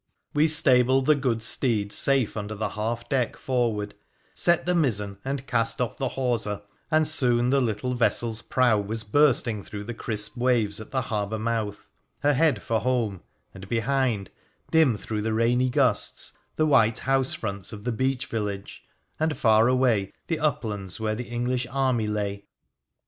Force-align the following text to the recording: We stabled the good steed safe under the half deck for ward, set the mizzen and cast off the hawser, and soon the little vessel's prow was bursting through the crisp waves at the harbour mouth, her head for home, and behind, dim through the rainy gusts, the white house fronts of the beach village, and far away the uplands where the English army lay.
We 0.33 0.47
stabled 0.47 1.05
the 1.05 1.13
good 1.13 1.43
steed 1.43 1.91
safe 1.91 2.35
under 2.35 2.55
the 2.55 2.69
half 2.69 3.07
deck 3.07 3.37
for 3.37 3.71
ward, 3.71 3.93
set 4.33 4.65
the 4.65 4.73
mizzen 4.73 5.19
and 5.23 5.45
cast 5.45 5.79
off 5.79 5.97
the 5.99 6.09
hawser, 6.17 6.63
and 6.89 7.07
soon 7.07 7.51
the 7.51 7.61
little 7.61 7.93
vessel's 7.93 8.41
prow 8.41 8.79
was 8.79 9.03
bursting 9.03 9.61
through 9.63 9.83
the 9.83 9.93
crisp 9.93 10.35
waves 10.35 10.81
at 10.81 10.89
the 10.89 11.01
harbour 11.01 11.37
mouth, 11.37 11.87
her 12.21 12.33
head 12.33 12.63
for 12.63 12.79
home, 12.79 13.21
and 13.53 13.69
behind, 13.69 14.31
dim 14.71 14.97
through 14.97 15.21
the 15.21 15.33
rainy 15.33 15.69
gusts, 15.69 16.33
the 16.55 16.65
white 16.65 16.97
house 16.97 17.35
fronts 17.35 17.71
of 17.71 17.83
the 17.83 17.91
beach 17.91 18.25
village, 18.25 18.83
and 19.19 19.37
far 19.37 19.67
away 19.67 20.11
the 20.25 20.39
uplands 20.39 20.99
where 20.99 21.13
the 21.13 21.29
English 21.29 21.67
army 21.69 22.07
lay. 22.07 22.45